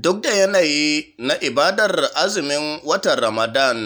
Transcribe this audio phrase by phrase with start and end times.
[0.00, 3.78] Duk da yanayi na ibadar azumin watan Ramadan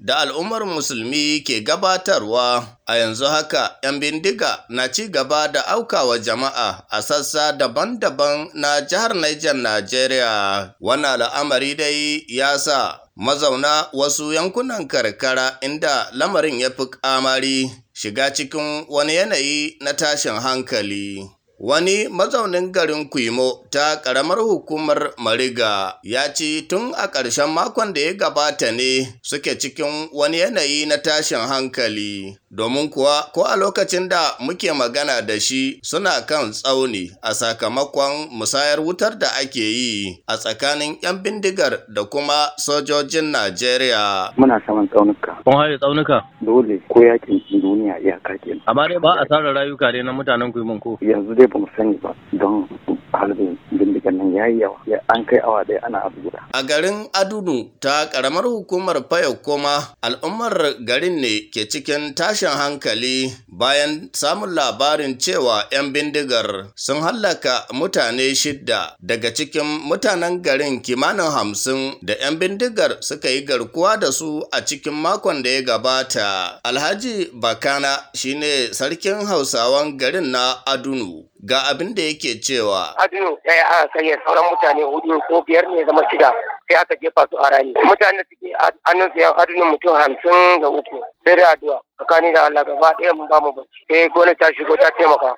[0.00, 6.16] da al'ummar musulmi ke gabatarwa a yanzu haka 'yan bindiga na ci gaba da aukawa
[6.24, 10.72] jama'a a sassa daban-daban na jihar Niger Najeriya.
[10.80, 18.32] Wannan al'amari dai ya sa mazauna wasu yankunan karkara inda lamarin ya fi kamari shiga
[18.32, 21.28] cikin wani yanayi na tashin hankali.
[21.58, 28.00] Wani mazaunin garin Kuimo ta ƙaramar hukumar Mariga ya ce tun a ƙarshen makon da
[28.00, 32.38] ya gabata ne suke cikin wani yanayi na tashin hankali.
[32.50, 38.32] Domin kuwa ko a lokacin da muke magana da shi suna kan tsauni a sakamakon
[38.32, 44.32] musayar wutar da ake yi a tsakanin 'yan bindigar da kuma sojojin Najeriya.
[44.40, 45.36] Muna saman tsaunuka.
[45.44, 46.24] Kun haye tsaunuka?
[46.40, 48.64] Dole ko yaƙin duniya iyaka kenan.
[48.66, 50.96] Amma dai ba a tsara rayuka ne na mutanen Kuimun ko?
[51.04, 52.64] Yanzu dai ba mu sani ba don
[53.12, 56.38] halibin bindigan nan ya yi yawa ya an kai awa ɗaya ana abu guda.
[56.52, 64.10] A garin Adunu ta ƙaramar hukumar Fayokoma al'ummar garin ne ke cikin tashin hankali bayan
[64.12, 71.96] samun labarin cewa 'yan bindigar sun hallaka mutane shidda daga cikin mutanen garin kimanin hamsin
[72.04, 76.60] da 'yan bindigar suka yi garkuwa da su a cikin makon da ya gabata.
[76.64, 81.28] Alhaji Bakana shine sarkin Hausawan garin na Adunu.
[81.44, 82.98] ga abin da yake cewa.
[82.98, 86.32] Adunu ɗaya aka kai sauran mutane huɗu ko biyar ne zama shida
[86.68, 87.72] sai aka jefa su a rami.
[87.84, 88.48] Mutane suke
[88.84, 93.12] hannun su yan mutum hamsin da uku sai da addu'a tsakani da Allah gaba ɗaya
[93.14, 93.80] mun ba mu bacci.
[93.88, 95.34] Sai gona ta shigo ta taimaka.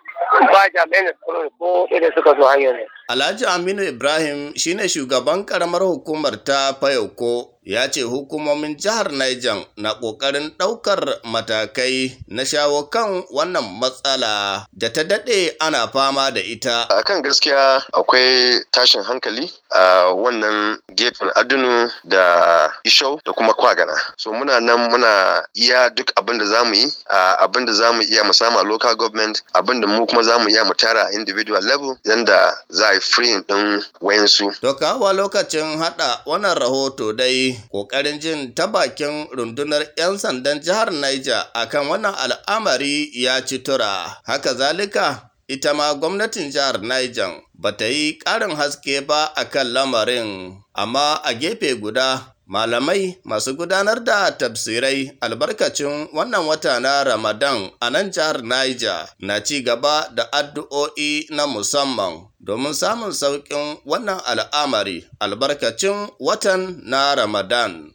[0.53, 2.77] Ba jami'an da tsaro ko ɗaya suka zo hanyar
[3.11, 9.95] Alhaji Aminu Ibrahim shine shugaban karamar hukumar ta Fayoko ya ce hukumomin jihar Niger na
[9.95, 16.89] ƙoƙarin ɗaukar matakai na shawo kan wannan matsala da ta daɗe ana fama da ita.
[16.91, 23.95] Akan gaskiya akwai tashin hankali a wannan gefen adunu da ishau da kuma kwagana.
[24.17, 26.91] So muna nan muna iya duk abin da za mu yi,
[27.39, 30.39] abin da za mu iya mu samu a local government, abin da mu kuma za
[30.39, 34.51] mu iya mu tara a individual level yanda za a yi free ɗin wayansu.
[34.61, 40.91] To kawo lokacin haɗa wannan rahoto dai ƙoƙarin jin ta bakin rundunar 'yan sandan jihar
[40.93, 44.23] Niger akan wannan al'amari ya ci tura.
[44.25, 49.67] Haka zalika, ita ma gwamnatin jihar Niger ba ta yi ƙarin haske ba a kan
[49.73, 57.71] lamarin, amma a gefe guda malamai masu gudanar da tafsirai albarkacin wannan wata na Ramadan
[57.81, 64.21] a nan jihar Niger na ci gaba da addu'o'i na musamman domin samun sauƙin wannan
[64.25, 67.93] al'amari albarkacin watan na Ramadan.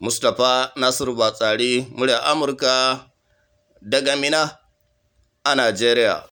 [0.00, 3.08] Mustapha Nasiru Batsari, murya Amurka
[3.80, 4.60] daga Mina
[5.44, 6.24] a Najeriya.